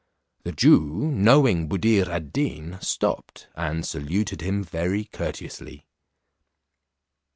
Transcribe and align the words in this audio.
The 0.45 0.51
Jew, 0.51 1.11
knowing 1.13 1.67
Buddir 1.69 2.07
ad 2.09 2.33
Deen, 2.33 2.79
stopped, 2.81 3.49
and 3.53 3.85
saluted 3.85 4.41
him 4.41 4.63
very 4.63 5.03
courteously. 5.03 5.85